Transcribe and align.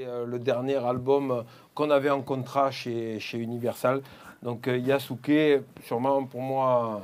Euh, 0.00 0.24
le 0.26 0.38
dernier 0.38 0.76
album 0.76 1.44
qu'on 1.74 1.90
avait 1.90 2.10
en 2.10 2.22
contrat 2.22 2.70
chez, 2.70 3.20
chez 3.20 3.38
Universal. 3.38 4.00
Donc 4.42 4.66
euh, 4.66 4.78
Yasuke, 4.78 5.62
sûrement 5.84 6.24
pour 6.24 6.40
moi 6.40 7.02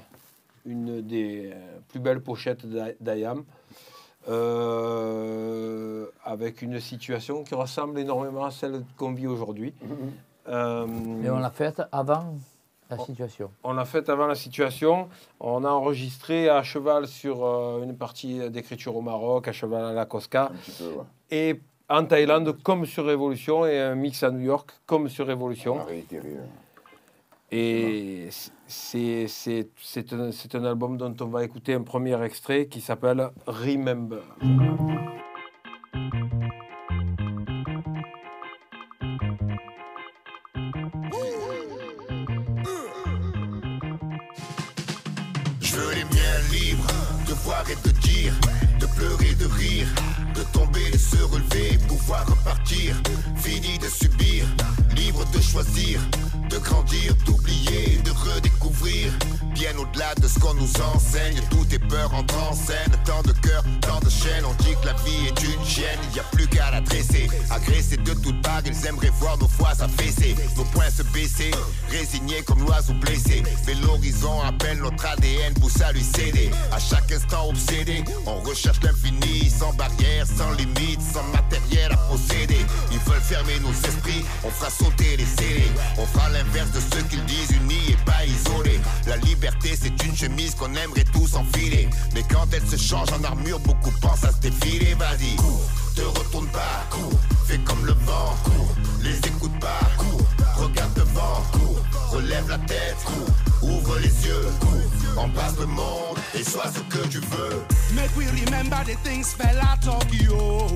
une 0.64 1.02
des 1.02 1.52
plus 1.88 2.00
belles 2.00 2.20
pochettes 2.20 2.66
d'Ayam. 3.00 3.44
Euh, 4.28 6.06
avec 6.24 6.60
une 6.60 6.80
situation 6.80 7.44
qui 7.44 7.54
ressemble 7.54 7.98
énormément 7.98 8.44
à 8.44 8.50
celle 8.50 8.82
qu'on 8.96 9.12
vit 9.12 9.26
aujourd'hui. 9.26 9.72
Mm-hmm. 9.84 11.24
Et 11.24 11.30
on 11.30 11.38
l'a 11.38 11.50
faite 11.50 11.82
avant 11.92 12.34
la 12.90 12.98
situation 12.98 13.50
On 13.64 13.72
l'a 13.74 13.84
faite 13.84 14.08
avant 14.08 14.26
la 14.26 14.34
situation. 14.34 15.08
On 15.40 15.64
a 15.64 15.70
enregistré 15.70 16.48
à 16.48 16.62
cheval 16.62 17.06
sur 17.06 17.44
une 17.82 17.96
partie 17.96 18.50
d'écriture 18.50 18.96
au 18.96 19.02
Maroc, 19.02 19.48
à 19.48 19.52
cheval 19.52 19.84
à 19.84 19.92
la 19.92 20.04
Cosca. 20.04 20.50
Et 21.30 21.60
en 21.88 22.04
Thaïlande 22.04 22.56
comme 22.62 22.86
sur 22.86 23.06
Révolution 23.06 23.66
et 23.66 23.78
un 23.78 23.94
mix 23.94 24.22
à 24.22 24.30
New 24.30 24.40
York 24.40 24.70
comme 24.86 25.08
sur 25.08 25.26
Révolution. 25.26 25.78
Et 27.50 28.28
c'est 28.66 29.26
un, 30.12 30.30
un 30.54 30.64
album 30.64 30.98
dont 30.98 31.16
on 31.20 31.26
va 31.28 31.44
écouter 31.44 31.74
un 31.74 31.82
premier 31.82 32.22
extrait 32.22 32.66
qui 32.66 32.80
s'appelle 32.80 33.30
Remember. 33.46 34.22
Se 50.98 51.16
relever, 51.16 51.78
pouvoir 51.86 52.26
repartir. 52.26 52.94
Fini 53.36 53.78
de 53.78 53.88
subir, 53.88 54.44
libre 54.94 55.24
de 55.32 55.40
choisir, 55.40 56.00
de 56.48 56.58
grandir, 56.58 57.14
d'oublier, 57.26 58.00
de 58.04 58.10
redécouvrir. 58.10 59.12
Bien 59.54 59.76
au-delà 59.76 60.14
de 60.14 60.28
ce 60.28 60.38
qu'on 60.38 60.54
nous 60.54 60.70
enseigne, 60.94 61.40
tout 61.50 61.66
est 61.72 61.78
peur 61.78 62.12
en 62.14 62.20
en 62.20 62.52
scène. 62.52 62.92
Tant 63.04 63.22
de 63.22 63.32
cœur, 63.32 63.64
tant 63.80 63.98
de 64.00 64.08
chaînes, 64.08 64.44
on 64.44 64.54
dit 64.62 64.74
que 64.80 64.86
la 64.86 64.92
vie 65.04 65.26
est 65.26 65.42
une 65.42 65.58
il 65.78 66.12
n'y 66.12 66.20
a 66.20 66.24
plus 66.32 66.46
qu'à 66.46 66.70
la 66.70 66.80
dresser. 66.80 67.28
Agressés 67.50 67.96
de 67.96 68.14
toutes 68.14 68.40
parts, 68.42 68.62
ils 68.66 68.86
aimeraient 68.86 69.12
voir 69.20 69.36
nos 69.38 69.48
fois 69.48 69.74
s'affaisser, 69.74 70.34
nos 70.56 70.64
poings 70.64 70.90
se 70.90 71.02
baisser, 71.02 71.50
résignés 71.90 72.42
comme 72.42 72.60
l'oiseau 72.64 72.94
blessé. 72.94 73.42
Mais 73.66 73.74
l'horizon 73.74 74.40
appelle 74.42 74.78
notre 74.78 75.06
ADN, 75.06 75.54
pousse 75.54 75.80
à 75.80 75.92
lui 75.92 76.02
céder. 76.02 76.50
À 76.72 76.78
chaque 76.78 77.10
instant 77.12 77.48
obsédé, 77.48 78.02
on 78.26 78.40
recherche 78.40 78.80
l'infini, 78.82 79.50
sans 79.50 79.72
barrière, 79.74 80.26
sans 80.26 80.50
limite, 80.52 81.00
sans 81.00 81.24
matériel 81.24 81.92
à 81.92 81.96
posséder. 81.96 82.64
Ils 82.90 82.98
veulent 83.00 83.20
fermer 83.20 83.60
nos 83.60 83.72
esprits, 83.88 84.24
on 84.44 84.50
fera 84.50 84.70
sauter 84.70 85.16
les 85.16 85.26
scellés. 85.26 85.70
On 85.98 86.06
fera 86.06 86.28
l'inverse 86.38 86.70
de 86.70 86.80
ce 86.80 87.02
qu'ils 87.04 87.24
disent, 87.24 87.50
unis 87.50 87.90
et 87.90 87.96
pas 88.04 88.24
isolés. 88.24 88.80
La 89.06 89.16
liberté, 89.16 89.76
c'est 89.80 90.04
une 90.04 90.16
chemise 90.16 90.54
qu'on 90.54 90.72
aimerait 90.74 91.04
tous 91.12 91.34
enfiler. 91.34 91.88
Mais 92.14 92.22
quand 92.30 92.46
elle 92.52 92.66
se 92.66 92.76
change 92.76 93.08
en 93.12 93.22
armure, 93.24 93.58
beaucoup 93.60 93.92
pensent 94.00 94.24
à 94.24 94.32
se 94.32 94.40
défiler. 94.40 94.94
Vas-y, 94.94 95.34
cours, 95.36 95.68
te 95.96 96.02
retourne 96.02 96.48
pas, 96.48 96.86
cours, 96.90 97.18
fais 97.46 97.58
comme 97.58 97.84
le 97.84 97.92
vent, 97.92 98.34
cours, 98.44 98.74
les 99.02 99.18
écoute 99.18 99.58
pas, 99.60 99.80
cours, 99.96 100.26
regarde 100.56 100.94
devant, 100.94 101.42
cours, 101.52 101.80
relève 102.10 102.48
la 102.48 102.58
tête, 102.58 102.96
cours, 103.04 103.70
ouvre 103.70 103.98
les 103.98 104.26
yeux, 104.26 104.46
cours, 104.60 105.28
passe 105.34 105.58
le 105.58 105.66
monde 105.66 106.16
et 106.34 106.44
sois 106.44 106.70
ce 106.72 106.80
que 106.94 107.06
tu 107.08 107.18
veux. 107.18 107.64
Make 107.94 108.14
we 108.16 108.26
remember 108.44 108.78
the 108.84 108.96
things 109.02 109.34
fella 109.34 109.76
Tokyo. 109.82 110.68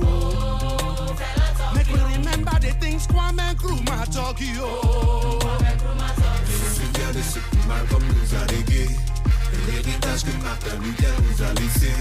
Make 1.75 1.89
we 1.93 2.01
remember 2.17 2.59
the 2.61 2.73
things 2.81 3.07
Kwame 3.07 3.55
Nkrumah. 3.55 4.05
Je 4.13 4.51
me 6.53 6.69
souviens 6.75 7.13
de 7.13 7.23
ce 7.23 7.39
Malcolm 7.69 8.03
nous 8.05 8.35
a 8.37 8.45
légué, 8.53 8.89
l'héritage 9.67 10.25
que 10.25 10.33
Martin 10.43 10.77
Luther 10.83 11.15
nous 11.23 11.43
a 11.43 11.53
laissé. 11.55 11.93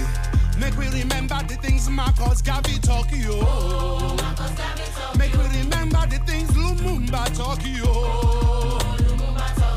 Make 0.58 0.76
we 0.78 0.88
remember 0.88 1.38
the 1.48 1.56
things 1.60 1.88
Marcus 1.88 2.42
Garvey 2.42 2.78
Tokyo. 2.80 3.44
Make 5.18 5.32
we 5.34 5.60
remember 5.60 6.06
the 6.08 6.18
things 6.26 6.50
Lumumba 6.50 7.24
Tokyo. 7.36 8.78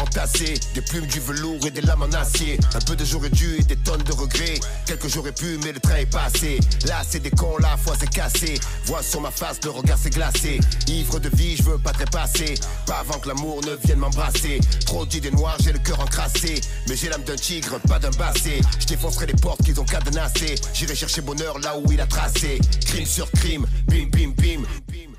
entassé 0.00 0.54
des 0.74 0.80
plumes 0.82 1.06
du 1.06 1.20
velours 1.20 1.64
et 1.66 1.70
des 1.70 1.82
lames 1.82 2.02
en 2.02 2.12
acier. 2.12 2.58
Un 2.74 2.80
peu 2.80 2.96
de 2.96 3.04
j'aurais 3.04 3.30
dû 3.30 3.56
et 3.58 3.62
des 3.62 3.76
tonnes 3.76 4.02
de 4.02 4.12
regrets. 4.12 4.58
Quelques 4.86 5.08
j'aurais 5.08 5.32
pu, 5.32 5.58
mais 5.64 5.72
le 5.72 5.80
train 5.80 5.96
est 5.96 6.10
passé. 6.10 6.58
Là, 6.86 7.02
c'est 7.08 7.20
des 7.20 7.30
cons, 7.30 7.56
la 7.58 7.76
foi 7.76 7.94
c'est 7.98 8.10
cassé. 8.10 8.58
Vois 8.86 9.02
sur 9.02 9.20
ma 9.20 9.30
face, 9.30 9.58
le 9.64 9.70
regard 9.70 9.98
s'est 9.98 10.10
glacé. 10.10 10.60
Ivre 10.88 11.18
de 11.18 11.28
vie, 11.36 11.56
je 11.56 11.62
veux 11.62 11.78
pas 11.78 11.92
trépasser. 11.92 12.54
Pas 12.86 13.00
avant 13.00 13.18
que 13.18 13.28
l'amour 13.28 13.60
ne 13.64 13.74
vienne 13.86 13.98
m'embrasser. 13.98 14.60
Trop 14.86 15.06
dit 15.06 15.20
des 15.20 15.30
noirs, 15.30 15.56
j'ai 15.60 15.72
le 15.72 15.78
cœur 15.78 16.00
encrassé. 16.00 16.60
Mais 16.88 16.96
j'ai 16.96 17.08
l'âme 17.08 17.24
d'un 17.24 17.36
tigre, 17.36 17.78
pas 17.88 17.98
d'un 17.98 18.10
bassé. 18.10 18.60
Je 18.80 18.86
défoncerai 18.86 19.26
les 19.26 19.34
portes 19.34 19.62
qu'ils 19.62 19.80
ont 19.80 19.84
cadenassées. 19.84 20.54
J'irai 20.74 20.94
chercher 20.94 21.20
bonheur 21.20 21.58
là 21.58 21.76
où 21.78 21.90
il 21.92 22.00
a 22.00 22.06
tracé. 22.06 22.58
Crime 22.86 23.06
sur 23.06 23.30
crime, 23.32 23.66
bim 23.86 24.08
bim 24.10 24.32
bim. 24.36 25.09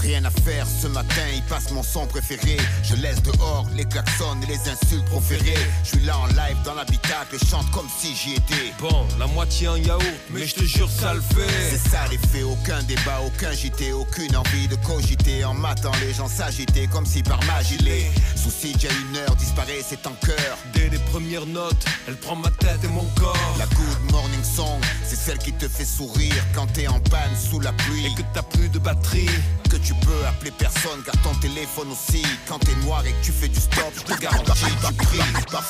Rien 0.00 0.24
à 0.24 0.30
faire 0.30 0.66
ce 0.66 0.86
matin, 0.86 1.22
il 1.34 1.42
passe 1.42 1.70
mon 1.72 1.82
son 1.82 2.06
préféré. 2.06 2.56
Je 2.82 2.94
laisse 2.96 3.22
dehors 3.22 3.66
les 3.74 3.84
klaxons 3.84 4.36
et 4.42 4.46
les 4.46 4.60
insultes 4.68 5.04
proférées. 5.06 5.58
Je 5.84 5.90
suis 5.90 6.00
là 6.06 6.16
en 6.18 6.26
live 6.28 6.56
dans 6.64 6.74
l'habitacle 6.74 7.36
et 7.36 7.46
chante 7.46 7.70
comme 7.70 7.88
si 7.98 8.14
j'y 8.16 8.34
étais. 8.34 8.72
Bon, 8.80 9.06
la 9.18 9.26
moitié 9.26 9.68
en 9.68 9.76
yaourt, 9.76 10.02
mais 10.30 10.46
je 10.46 10.54
te 10.54 10.64
jure, 10.64 10.88
ça 10.88 11.12
le 11.12 11.20
fait. 11.20 11.70
C'est 11.70 11.90
ça 11.90 12.06
l'effet, 12.10 12.42
aucun 12.42 12.82
débat, 12.84 13.20
aucun 13.26 13.52
JT, 13.52 13.92
aucune 13.92 14.34
envie 14.36 14.68
de 14.68 14.76
cogiter. 14.76 15.44
En 15.44 15.52
matant 15.54 15.92
les 16.00 16.14
gens 16.14 16.28
s'agiter 16.28 16.86
comme 16.86 17.04
si 17.04 17.22
par 17.22 17.42
magie 17.44 17.78
les 17.78 18.10
soucis 18.36 18.72
d'il 18.72 18.90
une 19.10 19.16
heure 19.18 19.36
disparaît, 19.36 19.84
c'est 19.86 20.06
en 20.06 20.14
cœur. 20.24 20.56
Dès 20.72 20.88
les 20.88 20.98
premières 21.10 21.46
notes, 21.46 21.84
elle 22.08 22.16
prend 22.16 22.36
ma 22.36 22.50
tête 22.50 22.82
et 22.82 22.88
mon 22.88 23.04
corps. 23.18 23.56
La 23.58 23.66
good 23.66 24.12
morning 24.12 24.44
song, 24.44 24.80
c'est 25.04 25.16
celle 25.16 25.38
qui 25.38 25.52
te 25.52 25.68
fait 25.68 25.84
sourire 25.84 26.42
quand 26.54 26.66
t'es 26.72 26.88
en 26.88 27.00
panne 27.00 27.36
sous 27.36 27.60
la 27.60 27.72
pluie. 27.72 28.06
Et 28.06 28.14
que 28.14 28.22
t'as 28.32 28.42
plus 28.42 28.70
de 28.70 28.78
batterie. 28.78 29.28
Que 29.68 29.76
tu 29.76 29.89
peux 29.94 30.26
appeler 30.26 30.50
personne 30.50 31.02
car 31.04 31.14
ton 31.22 31.34
téléphone 31.40 31.90
aussi 31.92 32.22
Quand 32.46 32.58
t'es 32.58 32.74
noir 32.84 33.04
et 33.06 33.12
que 33.12 33.24
tu 33.24 33.32
fais 33.32 33.48
du 33.48 33.60
stop, 33.60 33.92
je 33.96 34.02
te 34.02 34.20
garantis 34.20 34.44
tu 34.44 34.49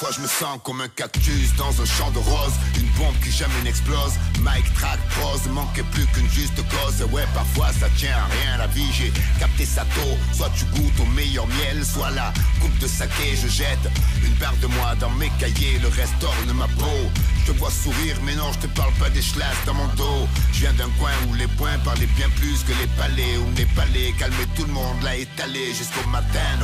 Parfois 0.01 0.17
je 0.17 0.23
me 0.23 0.29
sens 0.29 0.59
comme 0.65 0.81
un 0.81 0.89
cactus 0.89 1.55
dans 1.59 1.79
un 1.79 1.85
champ 1.85 2.11
de 2.13 2.19
roses. 2.21 2.55
Une 2.79 2.89
bombe 2.97 3.15
qui 3.23 3.31
jamais 3.31 3.61
n'explose. 3.65 4.15
Mike 4.41 4.73
track 4.73 4.99
pose, 5.21 5.47
manquait 5.53 5.85
plus 5.93 6.07
qu'une 6.07 6.31
juste 6.31 6.57
cause. 6.57 7.07
Ouais 7.13 7.27
parfois 7.35 7.67
ça 7.79 7.87
tient 7.99 8.17
à 8.17 8.25
rien. 8.25 8.57
La 8.57 8.67
vie 8.69 8.91
J'ai 8.95 9.13
capté 9.39 9.67
sa 9.67 9.83
tôt, 9.83 10.17
soit 10.33 10.51
tu 10.57 10.65
goûtes 10.73 10.99
au 11.01 11.05
meilleur 11.05 11.47
miel 11.49 11.85
Soit 11.85 12.13
la 12.13 12.33
coupe 12.63 12.79
de 12.79 12.87
saké. 12.87 13.37
Je 13.37 13.49
jette 13.49 13.91
Une 14.25 14.33
barre 14.37 14.57
de 14.63 14.69
moi 14.69 14.95
dans 14.99 15.11
mes 15.11 15.31
cahiers. 15.39 15.79
Le 15.83 15.89
reste 15.89 16.25
orne 16.25 16.57
ma 16.57 16.69
peau 16.81 16.97
Je 17.45 17.53
te 17.53 17.59
vois 17.59 17.71
sourire 17.71 18.17
mais 18.25 18.35
non 18.37 18.51
je 18.55 18.61
te 18.61 18.69
parle 18.69 18.95
pas 18.95 19.11
des 19.11 19.21
schlasses 19.21 19.65
dans 19.67 19.75
mon 19.75 19.89
dos. 20.01 20.27
Je 20.55 20.61
viens 20.61 20.73
d'un 20.73 20.89
coin 20.99 21.13
où 21.29 21.35
les 21.35 21.49
points 21.59 21.79
parlaient 21.85 22.15
bien 22.17 22.31
plus 22.37 22.65
que 22.65 22.73
les 22.81 22.89
palais. 22.97 23.37
Où 23.37 23.55
les 23.55 23.67
palais 23.77 24.15
calmer 24.19 24.49
tout 24.57 24.65
le 24.65 24.73
monde, 24.73 25.03
l'a 25.03 25.17
étalé 25.17 25.75
jusqu'au 25.75 26.09
matin. 26.09 26.57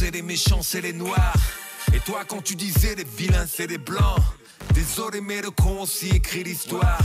Pensais 0.00 0.10
les 0.10 0.22
méchants, 0.22 0.62
c'est 0.62 0.80
les 0.80 0.94
noirs. 0.94 1.34
Et 1.92 2.00
toi, 2.00 2.24
quand 2.26 2.42
tu 2.42 2.54
disais 2.54 2.94
les 2.94 3.04
vilains, 3.04 3.46
c'est 3.46 3.66
les 3.66 3.76
blancs. 3.76 4.18
Désolé, 4.72 5.20
mais 5.20 5.42
le 5.42 5.50
con 5.50 5.82
aussi 5.82 6.08
écrit 6.08 6.42
l'histoire. 6.42 6.98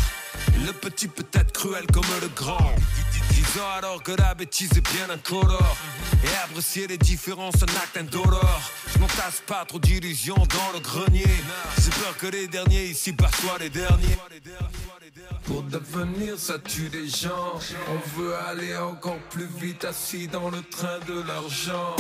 Le 0.65 0.71
petit 0.71 1.07
peut 1.07 1.27
être 1.33 1.51
cruel 1.51 1.85
comme 1.93 2.05
le 2.21 2.29
grand. 2.29 2.73
Disons 3.31 3.69
alors 3.77 4.01
que 4.01 4.13
la 4.13 4.33
bêtise 4.33 4.71
est 4.77 4.93
bien 4.93 5.09
incolore. 5.09 5.77
Et 6.23 6.29
apprécier 6.45 6.87
les 6.87 6.97
différences, 6.97 7.55
un 7.55 7.75
acte 7.81 7.97
indolore. 7.97 8.61
Je 8.93 8.99
n'entasse 8.99 9.41
pas 9.45 9.65
trop 9.65 9.79
d'illusions 9.79 10.35
dans 10.35 10.71
le 10.73 10.79
grenier. 10.79 11.25
J'ai 11.83 11.91
peur 11.91 12.15
que 12.17 12.27
les 12.27 12.47
derniers 12.47 12.85
ici 12.85 13.13
soient 13.41 13.57
les 13.59 13.69
derniers. 13.69 14.17
Pour 15.43 15.63
devenir, 15.63 16.39
ça 16.39 16.59
tue 16.59 16.89
les 16.93 17.09
gens. 17.09 17.59
On 17.89 18.19
veut 18.19 18.35
aller 18.35 18.75
encore 18.77 19.19
plus 19.31 19.49
vite 19.59 19.83
assis 19.83 20.27
dans 20.27 20.49
le 20.49 20.61
train 20.63 20.99
de 21.07 21.21
l'argent. 21.27 21.95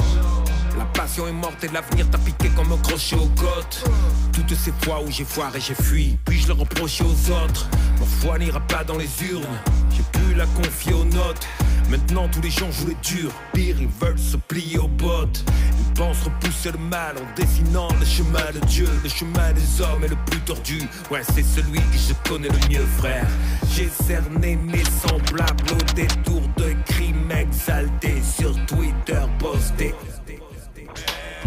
La 0.85 1.01
passion 1.01 1.27
est 1.27 1.31
morte 1.31 1.63
et 1.63 1.67
l'avenir 1.69 2.07
t'a 2.11 2.19
piqué 2.19 2.47
comme 2.49 2.71
un 2.71 2.77
crochet 2.77 3.15
aux 3.15 3.31
côtes. 3.41 3.83
Toutes 4.31 4.53
ces 4.55 4.71
fois 4.83 5.01
où 5.01 5.09
j'ai 5.09 5.25
foiré, 5.25 5.59
j'ai 5.59 5.73
fui, 5.73 6.15
puis 6.25 6.39
je 6.39 6.47
le 6.47 6.53
reprochais 6.53 7.03
aux 7.03 7.31
autres. 7.31 7.67
Mon 7.99 8.05
foi 8.05 8.37
n'ira 8.37 8.59
pas 8.59 8.83
dans 8.83 8.97
les 8.97 9.09
urnes. 9.23 9.43
j'ai 9.89 10.03
pu 10.03 10.35
la 10.35 10.45
confier 10.45 10.93
aux 10.93 11.05
notes. 11.05 11.47
Maintenant 11.89 12.29
tous 12.29 12.41
les 12.41 12.51
gens 12.51 12.71
jouent 12.71 12.89
les 12.89 12.97
durs, 13.01 13.31
pire 13.53 13.77
ils 13.79 13.87
veulent 13.87 14.19
se 14.19 14.37
plier 14.37 14.77
aux 14.77 14.87
bottes. 14.87 15.43
Ils 15.79 15.93
pensent 15.93 16.21
repousser 16.23 16.71
le 16.71 16.77
mal 16.77 17.15
en 17.17 17.35
dessinant 17.35 17.89
le 17.99 18.05
chemin 18.05 18.51
de 18.53 18.63
Dieu, 18.67 18.87
le 19.03 19.09
chemin 19.09 19.53
des 19.53 19.81
hommes 19.81 20.03
est 20.03 20.09
le 20.09 20.17
plus 20.27 20.41
tordu. 20.41 20.83
Ouais, 21.09 21.21
c'est 21.33 21.43
celui 21.43 21.79
que 21.79 21.97
je 21.97 22.29
connais 22.29 22.49
le 22.49 22.69
mieux, 22.69 22.85
frère. 22.99 23.27
J'ai 23.73 23.89
cerné 23.89 24.55
mes 24.55 24.83
semblables 24.83 25.71
au 25.71 25.93
détour 25.95 26.41
de 26.57 26.75
crimes 26.85 27.31
exaltés 27.31 28.21
sur 28.21 28.53
Twitter 28.67 29.21
posté. 29.39 29.95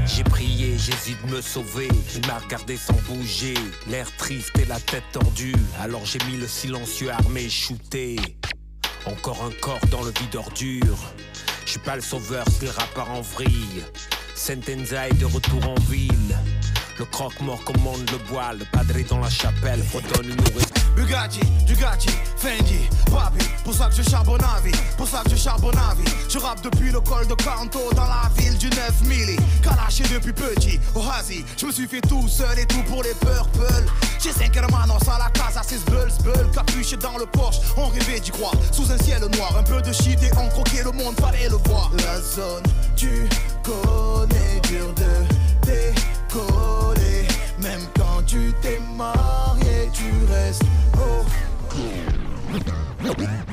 J'ai 0.08 0.24
prié, 0.24 0.76
Jésus 0.78 1.16
de 1.24 1.36
me 1.36 1.40
sauver. 1.40 1.88
Il 2.14 2.26
m'a 2.26 2.38
regardé 2.38 2.76
sans 2.76 2.96
bouger, 3.06 3.54
l'air 3.88 4.08
triste 4.16 4.58
et 4.58 4.64
la 4.64 4.80
tête 4.80 5.04
tordue. 5.12 5.54
Alors 5.80 6.04
j'ai 6.04 6.18
mis 6.30 6.36
le 6.36 6.46
silencieux 6.46 7.10
armé 7.10 7.48
shooté. 7.48 8.16
Encore 9.06 9.44
un 9.44 9.52
corps 9.60 9.86
dans 9.90 10.02
le 10.02 10.10
vide 10.10 10.36
ordure. 10.36 10.98
Je 11.64 11.70
suis 11.72 11.80
pas 11.80 11.96
le 11.96 12.02
sauveur, 12.02 12.46
c'est 12.50 12.64
le 12.64 12.70
rappeur 12.70 13.10
en 13.10 13.20
vrille. 13.20 13.84
Sentenza 14.34 15.08
est 15.08 15.20
de 15.20 15.26
retour 15.26 15.68
en 15.68 15.74
ville. 15.90 16.36
Le 16.98 17.04
croque-mort 17.04 17.62
commande 17.62 18.10
le 18.10 18.18
bois, 18.28 18.52
le 18.58 18.64
padré 18.72 19.04
dans 19.04 19.18
la 19.18 19.30
chapelle 19.30 19.80
redonne 19.94 20.30
une 20.30 20.36
nourriture. 20.36 20.66
Bugatti, 20.96 21.40
Dugatti, 21.64 22.10
Fendi, 22.36 22.88
Papi, 23.06 23.44
pour 23.62 23.72
ça 23.72 23.88
que 23.88 23.94
je 23.94 24.02
charbonne 24.02 24.42
à 24.42 24.60
vie, 24.62 24.76
pour 24.96 25.06
ça 25.06 25.22
que 25.22 25.30
je 25.30 25.36
charbonne 25.36 25.78
à 25.78 25.94
vie. 25.94 26.10
Je 26.28 26.38
rappe 26.38 26.60
depuis 26.60 26.90
le 26.90 27.00
col 27.00 27.24
de 27.28 27.34
Canto 27.34 27.92
dans 27.94 28.02
la 28.02 28.28
ville 28.36 28.58
du 28.58 28.68
9000. 28.68 29.38
Calaché 29.62 30.02
depuis 30.12 30.32
petit, 30.32 30.80
au 30.96 31.02
Hazi, 31.08 31.44
je 31.56 31.66
me 31.66 31.70
suis 31.70 31.86
fait 31.86 32.00
tout 32.00 32.26
seul 32.26 32.58
et 32.58 32.66
tout 32.66 32.82
pour 32.88 33.04
les 33.04 33.14
purple. 33.14 33.84
J'ai 34.20 34.32
5 34.32 34.56
hermanos 34.56 35.08
à 35.08 35.18
la 35.18 35.30
casa, 35.30 35.60
c'est 35.62 35.84
bulls, 35.84 36.10
bull, 36.24 36.50
capuché 36.52 36.96
dans 36.96 37.16
le 37.16 37.26
Porsche, 37.26 37.60
on 37.76 37.86
rêvait 37.86 38.18
d'y 38.18 38.32
croire. 38.32 38.54
Sous 38.72 38.90
un 38.90 38.98
ciel 38.98 39.20
noir, 39.36 39.56
un 39.56 39.62
peu 39.62 39.80
de 39.80 39.92
shit 39.92 40.20
et 40.20 40.30
on 40.36 40.48
croquait 40.48 40.82
le 40.82 40.90
monde, 40.90 41.14
fallait 41.20 41.48
le 41.48 41.58
voir. 41.68 41.92
La 41.98 42.20
zone, 42.20 42.64
tu 42.96 43.28
connais, 43.62 44.60
dur 44.68 44.92
de 44.94 45.38
même 47.60 47.80
quand 47.96 48.22
tu 48.26 48.52
t'es 48.62 48.80
marié, 48.96 49.90
tu 49.92 50.10
restes 50.32 50.62
Oh. 50.96 51.24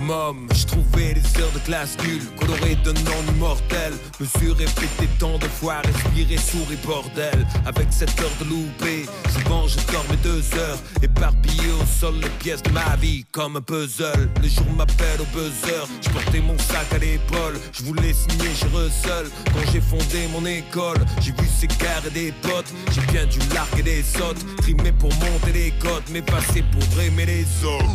Mom, 0.06 0.48
je 0.54 0.66
trouvais 0.66 1.14
les 1.14 1.42
heures 1.42 1.52
de 1.52 1.60
classe 1.60 1.98
nulles, 2.04 2.28
colorées 2.40 2.78
d'un 2.84 2.94
nom 2.94 3.34
immortel. 3.36 3.94
Me 4.20 4.26
suis 4.26 4.52
répété 4.52 5.08
tant 5.18 5.38
de 5.40 5.46
fois, 5.46 5.82
respirer, 5.84 6.38
souris, 6.38 6.78
bordel. 6.86 7.46
Avec 7.66 7.88
cette 7.90 8.20
heure 8.22 8.32
de 8.40 8.46
loupé, 8.46 9.06
souvent 9.34 9.68
je 9.68 9.78
dors 9.92 10.06
mes 10.10 10.18
deux 10.18 10.44
heures. 10.60 10.78
Éparpillé 11.02 11.72
au 11.82 11.86
sol 11.86 12.16
les 12.22 12.30
pièces 12.30 12.62
de 12.62 12.70
ma 12.70 12.96
vie, 12.98 13.26
comme 13.32 13.58
un 13.58 13.62
puzzle. 13.62 14.30
Le 14.44 14.48
jour 14.48 14.68
m'appelle 14.78 15.22
au 15.22 15.26
buzzer, 15.36 15.88
je 16.02 16.10
portais 16.10 16.42
mon 16.42 16.58
sac 16.60 16.86
à 16.94 16.98
l'épaule. 17.00 17.60
Je 17.72 17.84
voulais 17.84 18.14
signer 18.14 18.54
chez 18.54 18.68
seul 19.04 19.30
quand 19.46 19.72
j'ai 19.72 19.82
fondé 19.82 20.28
mon 20.32 20.46
école. 20.46 21.00
J'ai 21.22 21.32
vu 21.32 21.45
ces 21.56 21.68
et 21.68 22.10
des 22.12 22.32
potes, 22.42 22.72
j'ai 22.92 23.02
bien 23.12 23.26
dû 23.26 23.40
larguer 23.54 23.84
des 23.84 24.04
sautes. 24.04 24.44
Trimé 24.58 24.92
pour 24.92 25.14
monter 25.16 25.54
les 25.54 25.72
côtes, 25.80 26.04
mais 26.12 26.22
passé 26.22 26.64
pour 26.72 27.02
aimer 27.02 27.26
les 27.26 27.46
autres. 27.66 27.86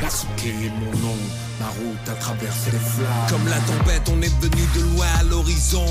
Basuke 0.00 0.46
est 0.46 0.70
mon 0.80 0.98
nom, 0.98 1.16
ma 1.62 1.68
route 1.68 2.08
a 2.08 2.14
traversé 2.14 2.70
les 2.72 2.78
flammes. 2.78 3.28
Comme 3.28 3.46
la 3.48 3.58
tempête, 3.60 4.08
on 4.10 4.20
est 4.20 4.40
venu 4.40 4.62
de 4.74 4.80
loin 4.94 5.06
à 5.18 5.22
l'horizon. 5.24 5.86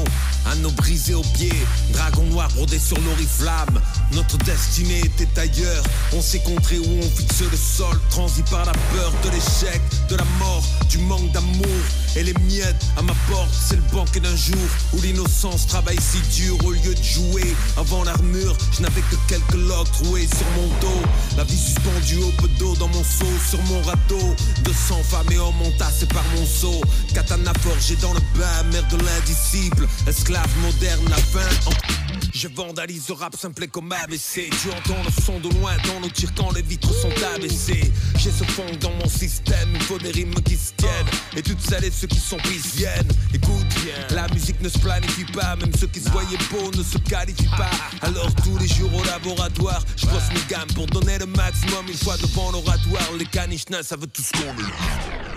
nos 0.62 0.72
brisés 0.72 1.14
aux 1.14 1.30
pieds, 1.34 1.66
dragon 1.94 2.24
noir 2.26 2.50
brodé 2.56 2.78
sur 2.78 3.00
l'oriflamme. 3.00 3.80
Notre 4.12 4.38
destinée 4.40 5.00
était 5.00 5.40
ailleurs, 5.40 5.84
on 6.14 6.22
s'est 6.22 6.42
contré 6.42 6.78
où 6.78 7.00
on 7.00 7.10
fixe 7.18 7.42
le 7.50 7.58
sol. 7.58 7.98
Transi 8.10 8.44
par 8.44 8.66
la 8.66 8.74
peur 8.74 9.14
de 9.24 9.30
l'échec, 9.30 9.82
de 10.10 10.16
la 10.16 10.26
mort, 10.40 10.64
du 10.90 10.98
manque 10.98 11.32
d'amour. 11.32 11.82
Et 12.18 12.24
les 12.24 12.34
miettes 12.42 12.86
à 12.98 13.02
ma 13.02 13.14
porte, 13.30 13.50
c'est 13.54 13.78
le 13.78 13.84
banquet 13.94 14.20
d'un 14.20 14.36
jour 14.36 14.68
où 14.94 15.02
l'innocence 15.02 15.66
travaille 15.68 16.00
si 16.02 16.20
dur 16.42 16.58
au 16.66 16.72
lieu 16.72 16.94
de 16.94 17.04
jouer. 17.04 17.56
Avant 17.78 18.04
l'armure, 18.04 18.58
je 18.74 18.82
n'avais 18.82 19.02
que 19.02 19.16
quelques 19.30 19.68
loques 19.70 19.92
trouées 19.94 20.28
sur 20.28 20.48
mon 20.58 20.68
dos. 20.82 21.02
La 21.38 21.46
vie 21.46 21.58
suspendue 21.58 22.24
au 22.24 22.32
peu 22.42 22.50
d'eau 22.60 22.76
dans 22.76 22.90
mon 22.90 23.04
seau, 23.04 23.32
sur 23.50 23.64
mon 23.64 23.82
râteau. 23.84 24.36
200 24.66 24.96
femmes 25.10 25.32
et 25.32 25.38
hommes 25.38 25.61
entassés 25.62 26.08
par 26.08 26.24
mon 26.36 26.46
seau. 26.46 26.82
Katana 27.14 27.54
forgé 27.62 27.96
dans 27.98 28.14
le 28.14 28.20
bain, 28.38 28.64
mère 28.72 28.88
de 28.90 28.98
l'indicible. 28.98 29.88
Esclave 30.08 30.50
moderne, 30.62 31.06
la 31.10 31.18
fin. 31.18 31.50
Je 32.34 32.48
vandalise 32.48 33.08
le 33.10 33.16
rap 33.16 33.36
simple 33.36 33.68
comme 33.68 33.92
ABC. 33.92 34.50
Tu 34.62 34.70
entends 34.70 35.02
le 35.04 35.22
son 35.22 35.40
de 35.40 35.50
loin 35.58 35.74
dans 35.88 36.00
nos 36.00 36.10
tirs 36.10 36.34
quand 36.36 36.52
les 36.54 36.62
vitres 36.62 36.94
sont 36.94 37.12
abaissées. 37.36 37.92
J'ai 38.18 38.32
ce 38.32 38.44
fond 38.46 38.66
dans 38.80 38.94
mon 38.94 39.08
système, 39.08 39.70
il 39.74 39.82
faut 39.82 39.98
des 39.98 40.12
rimes 40.12 40.34
qui 40.46 40.56
se 40.56 40.74
tiennent. 40.78 40.92
Et 41.36 41.42
toutes 41.42 41.62
celles 41.62 41.86
et 41.86 41.92
ceux 41.92 42.08
qui 42.08 42.20
sont 42.20 42.38
prises 42.38 42.76
viennent. 42.76 43.12
Écoute, 43.34 43.66
la 44.12 44.28
musique 44.30 44.62
ne 44.62 44.70
se 44.70 44.80
planifie 44.80 45.26
pas, 45.26 45.56
même 45.58 45.72
ceux 45.80 45.88
qui 45.88 46.00
se 46.00 46.10
voyaient 46.10 46.38
beaux 46.52 46.72
ne 46.76 46.84
se 46.84 46.98
qualifient 46.98 47.50
pas. 47.58 47.70
Alors 48.02 48.34
tous 48.44 48.58
les 48.58 48.68
jours 48.68 48.94
au 48.94 49.04
laboratoire, 49.04 49.84
je 49.98 50.06
brosse 50.06 50.30
mes 50.34 50.42
gammes 50.50 50.70
pour 50.74 50.88
donner 50.88 51.18
le 51.18 51.26
maximum. 51.26 51.86
Une 51.88 51.98
fois 51.98 52.18
devant 52.18 52.52
l'oratoire, 52.52 53.12
les 53.18 53.26
caniches 53.26 53.66
ça 53.84 53.96
veut 53.96 54.08
tout 54.08 54.22
ce 54.22 54.32
qu'on 54.32 54.50
est. 54.50 55.31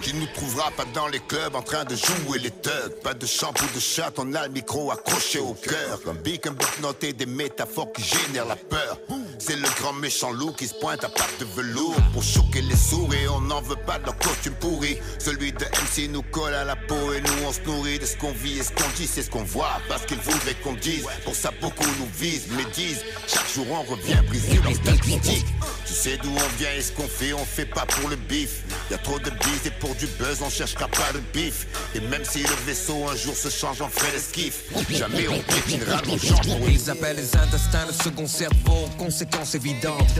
Tu 0.00 0.14
nous 0.14 0.26
trouveras 0.34 0.70
pas 0.70 0.84
dans 0.94 1.08
les 1.08 1.20
clubs 1.20 1.54
en 1.54 1.62
train 1.62 1.84
de 1.84 1.94
jouer 1.94 2.38
les 2.38 2.50
thugs? 2.50 2.94
Pas 3.02 3.14
de 3.14 3.26
shampoo 3.26 3.66
de 3.74 3.80
chat, 3.80 4.12
on 4.18 4.34
a 4.34 4.46
le 4.46 4.52
micro 4.52 4.90
accroché 4.90 5.38
au 5.38 5.54
cœur. 5.54 6.00
Comme 6.02 6.16
Big, 6.18 6.46
un 6.46 6.52
but 6.52 6.80
noté 6.80 7.12
des 7.12 7.26
métaphores 7.26 7.92
qui 7.92 8.02
génèrent 8.02 8.46
la 8.46 8.56
peur. 8.56 8.98
C'est 9.38 9.56
le 9.56 9.68
grand 9.80 9.92
méchant 9.92 10.32
loup 10.32 10.52
qui 10.52 10.66
se 10.66 10.74
pointe 10.74 11.04
à 11.04 11.08
patte 11.08 11.40
de 11.40 11.44
velours 11.44 11.96
pour 12.12 12.22
choquer 12.22 12.62
les 12.62 12.76
sourds 12.76 13.12
et 13.14 13.28
on 13.28 13.40
n'en 13.40 13.60
veut 13.60 13.76
pas 13.86 13.98
de 13.98 14.06
leur 14.06 14.18
costume 14.18 14.54
pourri. 14.54 14.98
Celui 15.18 15.52
de 15.52 15.64
MC 15.64 16.10
nous 16.10 16.22
colle 16.22 16.54
à 16.54 16.64
la 16.64 16.76
peau 16.76 17.12
et 17.12 17.20
nous 17.20 17.46
on 17.46 17.52
se 17.52 17.60
nourrit 17.62 17.98
de 17.98 18.06
ce 18.06 18.16
qu'on 18.16 18.32
vit 18.32 18.58
et 18.58 18.62
ce 18.62 18.72
qu'on 18.72 18.88
dit, 18.96 19.06
c'est 19.06 19.22
ce 19.22 19.30
qu'on 19.30 19.44
voit. 19.44 19.80
Parce 19.88 20.04
qu'ils 20.06 20.18
voudraient 20.18 20.56
qu'on 20.64 20.74
dise, 20.74 21.06
pour 21.24 21.34
ça 21.34 21.52
beaucoup 21.60 21.86
nous 21.98 22.08
visent, 22.18 22.48
mais 22.56 22.64
disent. 22.72 23.04
Chaque 23.26 23.48
jour 23.54 23.66
on 23.70 23.82
revient 23.82 24.20
brisé 24.26 24.58
dans 24.58 24.74
statistique. 24.74 25.46
Tu 25.88 25.94
sais 25.94 26.18
d'où 26.18 26.28
on 26.28 26.58
vient 26.58 26.72
et 26.76 26.82
ce 26.82 26.92
qu'on 26.92 27.08
fait, 27.08 27.32
on 27.32 27.46
fait 27.46 27.64
pas 27.64 27.86
pour 27.86 28.10
le 28.10 28.16
bif. 28.16 28.62
Y 28.90 28.94
a 28.94 28.98
trop 28.98 29.18
de 29.18 29.30
bise 29.30 29.66
et 29.66 29.70
pour 29.70 29.94
du 29.94 30.06
buzz 30.06 30.42
on 30.42 30.50
cherchera 30.50 30.86
pas 30.86 31.12
de 31.14 31.20
bif. 31.32 31.66
Et 31.94 32.00
même 32.00 32.24
si 32.24 32.42
le 32.42 32.54
vaisseau 32.66 33.08
un 33.08 33.16
jour 33.16 33.34
se 33.34 33.48
change 33.48 33.80
en 33.80 33.88
frère 33.88 34.14
esquif, 34.14 34.64
jamais 34.90 35.26
on 35.28 35.38
piétinera 35.38 36.02
nos 36.06 36.18
jambes. 36.18 36.68
Ils 36.68 36.90
appellent 36.90 37.16
les 37.16 37.34
intestins 37.34 37.86
le 37.86 37.94
second 37.94 38.26
cerveau, 38.26 38.88
conséquence 38.98 39.54
évidente. 39.54 40.10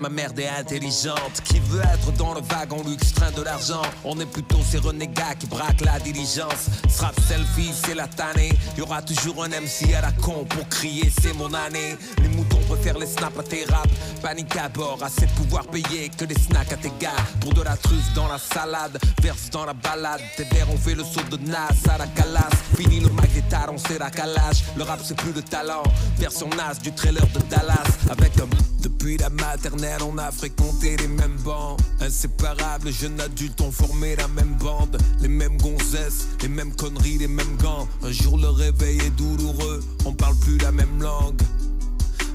Ma 0.00 0.08
merde 0.08 0.38
est 0.38 0.48
intelligente, 0.48 1.42
qui 1.44 1.60
veut 1.60 1.82
être 1.82 2.10
dans 2.12 2.32
le 2.32 2.40
wagon 2.40 2.82
luxe, 2.86 3.12
train 3.12 3.30
de 3.30 3.42
l'argent. 3.42 3.82
On 4.04 4.18
est 4.20 4.26
plutôt 4.26 4.60
ces 4.68 4.78
renégats 4.78 5.34
qui 5.38 5.46
braquent 5.46 5.84
la 5.84 6.00
diligence. 6.00 6.70
Strap 6.88 7.14
selfie, 7.20 7.72
c'est 7.84 7.94
la 7.94 8.08
tannée. 8.08 8.52
Y 8.78 8.80
aura 8.80 9.02
toujours 9.02 9.44
un 9.44 9.48
MC 9.48 9.94
à 9.94 10.00
la 10.00 10.12
con 10.12 10.46
pour 10.48 10.66
crier, 10.68 11.12
c'est 11.22 11.34
mon 11.34 11.52
année. 11.52 11.96
Les 12.22 12.28
moutons 12.28 12.60
préfèrent 12.68 12.98
les 12.98 13.06
snaps 13.06 13.38
à 13.38 13.42
tes 13.42 13.64
rap. 13.66 13.88
Panique 14.22 14.56
à 14.56 14.68
bord, 14.68 14.93
assez 15.02 15.26
de 15.26 15.32
pouvoir 15.32 15.66
payer 15.66 16.10
que 16.16 16.24
des 16.24 16.34
snacks 16.34 16.72
à 16.72 16.76
tes 16.76 16.92
gars. 17.00 17.10
Pour 17.40 17.54
de 17.54 17.62
la 17.62 17.76
truffe 17.76 18.12
dans 18.14 18.28
la 18.28 18.38
salade, 18.38 18.98
verse 19.22 19.50
dans 19.50 19.64
la 19.64 19.74
balade. 19.74 20.20
Tes 20.36 20.44
verres 20.44 20.70
ont 20.70 20.78
fait 20.78 20.94
le 20.94 21.04
saut 21.04 21.22
de 21.30 21.36
Nas 21.48 21.68
à 21.88 21.98
la 21.98 22.06
calasse. 22.06 22.54
Fini 22.76 23.00
le 23.00 23.08
mag 23.10 23.30
des 23.32 23.42
on 23.68 23.78
sait 23.78 23.98
la 23.98 24.10
calage. 24.10 24.64
Le 24.76 24.82
rap 24.82 25.00
c'est 25.02 25.16
plus 25.16 25.32
de 25.32 25.40
talent, 25.40 25.82
version 26.18 26.48
Nas 26.50 26.74
du 26.82 26.92
trailer 26.92 27.26
de 27.28 27.40
Dallas. 27.50 27.84
Avec 28.10 28.38
un 28.40 28.46
depuis 28.84 29.16
la 29.16 29.30
maternelle, 29.30 30.02
on 30.02 30.18
a 30.18 30.30
fréquenté 30.30 30.96
les 30.98 31.08
mêmes 31.08 31.38
bancs. 31.42 31.80
Inséparables, 32.00 32.92
jeunes 32.92 33.18
adultes 33.18 33.60
ont 33.62 33.72
formé 33.72 34.14
la 34.14 34.28
même 34.28 34.56
bande. 34.56 34.98
Les 35.20 35.28
mêmes 35.28 35.56
gonzesses, 35.56 36.26
les 36.42 36.48
mêmes 36.48 36.74
conneries, 36.74 37.16
les 37.16 37.28
mêmes 37.28 37.56
gants. 37.56 37.88
Un 38.02 38.12
jour 38.12 38.36
le 38.36 38.48
réveil 38.48 38.98
est 38.98 39.16
douloureux, 39.16 39.82
on 40.04 40.12
parle 40.12 40.36
plus 40.36 40.58
la 40.58 40.70
même 40.70 41.00
langue. 41.00 41.40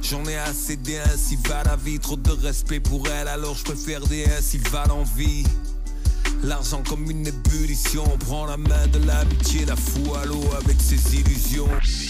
J'en 0.10 0.26
ai 0.26 0.38
assez 0.38 0.76
des 0.76 0.98
ainsi 0.98 1.38
va 1.48 1.62
la 1.64 1.76
vie, 1.76 2.00
trop 2.00 2.16
de 2.16 2.32
respect 2.32 2.80
pour 2.80 3.08
elle, 3.10 3.28
alors 3.28 3.54
je 3.54 3.64
préfère 3.64 4.02
des 4.08 4.26
ainsi 4.26 4.58
va 4.72 4.86
l'envie. 4.88 5.44
L'argent 6.44 6.82
comme 6.88 7.12
une 7.12 7.28
ébullition, 7.28 8.04
on 8.12 8.18
prend 8.18 8.48
la 8.48 8.58
main 8.58 8.88
de 8.88 9.06
l'amitié, 9.06 9.66
la 9.66 9.76
fou 9.76 10.16
à 10.16 10.26
l'eau 10.26 10.44
avec 10.60 10.82
ses 10.82 11.16
illusions. 11.16 11.70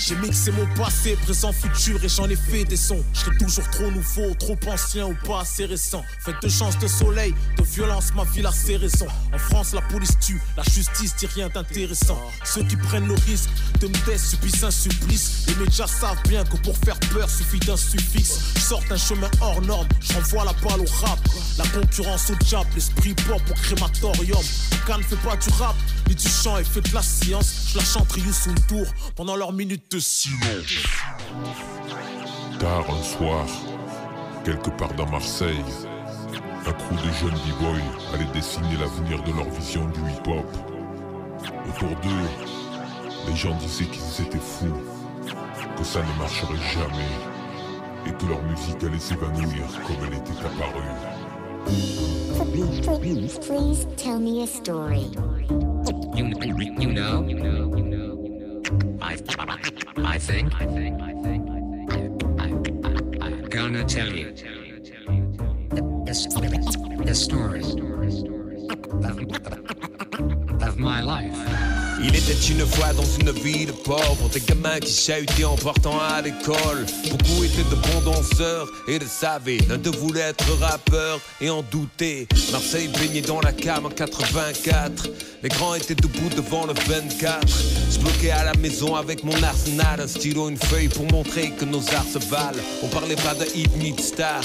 J'ai 0.10 0.16
mixé 0.16 0.51
mon 0.51 0.66
passé, 0.74 1.16
présent, 1.22 1.54
futur 1.54 2.04
et 2.04 2.10
j'en 2.10 2.28
ai 2.28 2.36
fait 2.36 2.63
des 2.63 2.78
sons. 2.78 3.04
Je 3.13 3.20
serai 3.20 3.38
toujours 3.38 3.70
trop 3.70 3.92
nouveau, 3.92 4.34
trop 4.39 4.58
ancien 4.66 5.06
ou 5.06 5.13
pas 5.24 5.42
assez 5.42 5.66
récent. 5.66 6.04
Faites 6.25 6.42
de 6.42 6.50
chance 6.50 6.80
de 6.80 6.88
soleil, 6.88 7.36
de 7.60 7.63
violence, 7.63 8.12
ma 8.16 8.24
ville 8.24 8.48
a 8.48 8.51
ses 8.51 8.78
raisons. 8.78 9.06
En 9.32 9.38
France, 9.38 9.72
la 9.72 9.82
police 9.82 10.18
tue, 10.20 10.42
la 10.58 10.63
justice 10.63 11.16
dit 11.16 11.28
rien 11.28 11.48
d'intéressant. 11.50 12.20
Ceux 12.44 12.63
qui 12.63 12.75
prennent 12.75 13.08
le 13.08 13.13
risque 13.13 13.51
de 13.82 13.88
me 13.88 13.94
taire 14.04 14.20
subissent 14.20 14.63
un 14.63 14.72
supplice. 14.72 15.46
Les 15.48 15.54
médias 15.63 15.86
savent 15.86 16.24
bien 16.28 16.44
que 16.44 16.58
pour 16.58 16.75
faire 16.78 17.00
peur 17.13 17.30
suffit 17.30 17.60
d'un 17.60 17.78
suffixe. 17.78 18.39
Je 18.56 18.62
sors 18.62 18.82
d'un 18.89 18.98
chemin 18.98 19.30
hors 19.42 19.62
norme, 19.62 19.88
j'envoie 20.01 20.44
la 20.44 20.54
balle 20.54 20.82
au 20.82 21.06
rap. 21.06 21.20
La 21.60 21.68
concurrence 21.68 22.32
au 22.32 22.36
diable, 22.46 22.70
l'esprit 22.74 23.13
pop 23.13 23.42
au 23.48 23.54
crématoire 23.54 24.13
auditorium. 24.13 24.44
ne 24.98 25.04
fait 25.04 25.16
pas 25.18 25.36
du 25.36 25.50
rap, 25.60 25.75
ni 26.08 26.16
du 26.16 26.28
chant, 26.28 26.58
et 26.58 26.63
fait 26.63 26.82
de 26.82 26.96
la 26.96 27.04
science. 27.04 27.68
Je 27.74 27.78
la 27.78 27.84
chante 27.84 28.08
tour 28.68 28.88
pendant 29.16 29.36
leur 29.36 29.54
minute 29.54 29.84
de 29.92 29.99
silence. 30.00 30.86
Tard 32.60 32.86
un 32.89 33.03
soir, 33.03 33.46
quelque 34.44 34.70
part 34.72 34.94
dans 34.96 35.10
Marseille, 35.10 35.63
Un 36.68 36.74
crew 36.74 36.96
de 36.96 37.12
jeunes 37.13 37.39
b-boys 37.48 38.13
allait 38.13 38.32
dessiner 38.34 38.75
l'avenir 38.79 39.24
de 39.24 39.32
leur 39.32 39.50
vision 39.50 39.88
du 39.88 40.01
hip-hop. 40.01 40.46
Autour 41.70 41.89
d'eux, 42.01 42.29
les 43.27 43.36
gens 43.36 43.56
disaient 43.58 43.86
qu'ils 43.86 44.25
étaient 44.25 44.38
fous, 44.38 44.82
que 45.77 45.84
ça 45.84 46.00
ne 46.01 46.20
marcherait 46.20 46.56
jamais, 46.74 47.13
et 48.06 48.12
que 48.12 48.25
leur 48.25 48.44
musique 48.44 48.84
allait 48.84 49.00
s'évanouir 49.00 49.63
comme 49.88 50.06
elle 50.06 50.15
était 50.18 50.39
apparue. 50.46 50.84
Please, 53.01 53.39
please 53.39 53.88
tell 53.96 54.20
me 54.20 54.44
a 54.44 54.48
story. 54.48 55.12
You, 56.15 56.25
you 56.77 56.91
know, 56.91 57.25
I, 59.01 59.13
I 59.13 59.15
think, 59.15 59.39
I, 60.06 60.18
think 60.18 60.53
I, 60.56 60.65
think 60.65 61.00
I'm 62.41 63.50
gonna 63.50 63.84
tell 63.84 64.12
you. 64.13 64.34
The, 65.70 65.82
the 67.06 67.15
story 67.15 67.62
Il 72.01 72.15
était 72.15 72.33
une 72.49 72.65
fois 72.65 72.93
dans 72.93 73.03
une 73.03 73.31
ville 73.31 73.73
pauvre, 73.83 74.29
des 74.31 74.39
gamins 74.39 74.79
qui 74.79 74.93
chahutaient 74.93 75.43
en 75.43 75.57
partant 75.57 75.99
à 75.99 76.21
l'école. 76.21 76.85
Beaucoup 77.09 77.43
étaient 77.43 77.69
de 77.69 77.75
bons 77.75 78.11
danseurs 78.11 78.69
et 78.88 78.99
le 78.99 79.05
savaient. 79.05 79.57
L'un 79.67 79.77
d'eux 79.77 79.91
voulait 79.91 80.21
être 80.21 80.49
rappeur 80.61 81.19
et 81.41 81.49
en 81.49 81.61
douter. 81.61 82.27
Marseille 82.53 82.89
baignait 82.99 83.21
dans 83.21 83.41
la 83.41 83.51
cam 83.51 83.85
en 83.85 83.89
84. 83.89 85.09
Les 85.43 85.49
grands 85.49 85.75
étaient 85.75 85.95
debout 85.95 86.29
devant 86.35 86.65
le 86.65 86.73
24. 86.88 87.45
Je 87.91 87.99
bloquais 87.99 88.31
à 88.31 88.45
la 88.45 88.53
maison 88.55 88.95
avec 88.95 89.25
mon 89.25 89.43
arsenal, 89.43 89.99
un 89.99 90.07
stylo, 90.07 90.49
une 90.49 90.57
feuille 90.57 90.88
pour 90.88 91.05
montrer 91.11 91.51
que 91.51 91.65
nos 91.65 91.81
arts 91.93 92.07
se 92.13 92.19
valent. 92.19 92.63
On 92.81 92.88
parlait 92.88 93.15
pas 93.15 93.33
de 93.33 93.45
hit 93.55 93.95
de 93.95 94.01
star. 94.01 94.41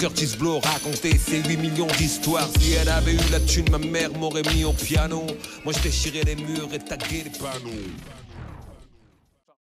Curtis 0.00 0.34
Blow 0.38 0.60
racontait 0.60 1.18
ses 1.18 1.42
8 1.42 1.58
millions 1.58 1.86
d'histoires, 1.98 2.48
si 2.58 2.72
elle 2.72 2.88
avait 2.88 3.12
eu 3.12 3.30
la 3.30 3.38
thune, 3.38 3.68
ma 3.70 3.76
mère 3.76 4.10
m'aurait 4.14 4.42
mis 4.54 4.64
au 4.64 4.72
piano. 4.72 5.26
Moi 5.62 5.74
je 5.76 5.82
déchirais 5.82 6.22
les 6.24 6.36
murs 6.36 6.72
et 6.72 6.78
taguais 6.78 7.24
les 7.24 7.38
panneaux. 7.38 8.19